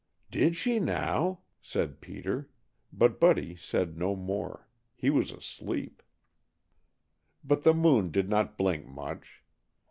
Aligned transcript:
"Did 0.31 0.55
she, 0.55 0.79
now?" 0.79 1.41
said 1.61 2.01
Peter, 2.01 2.49
but 2.91 3.19
Buddy 3.19 3.55
said 3.55 3.99
no 3.99 4.15
more. 4.15 4.67
He 4.95 5.11
was 5.11 5.29
asleep. 5.31 6.01
But 7.43 7.61
the 7.61 7.75
moon 7.75 8.09
did 8.09 8.27
not 8.27 8.57
blink 8.57 8.87
much. 8.87 9.43